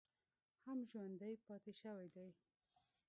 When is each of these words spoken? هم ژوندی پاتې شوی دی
هم 0.65 0.79
ژوندی 0.91 1.33
پاتې 1.45 1.71
شوی 1.81 2.07
دی 2.15 2.29